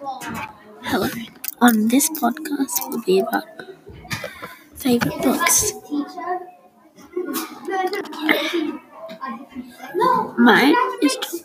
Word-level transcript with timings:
Hello. 0.00 1.08
On 1.60 1.88
this 1.88 2.08
podcast 2.10 2.88
will 2.90 3.02
be 3.02 3.18
about 3.18 3.44
favorite 4.74 5.20
books. 5.22 5.72
Mine 10.38 10.74
is 11.02 11.16
two. 11.20 11.42